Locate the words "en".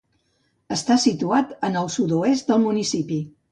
1.69-1.79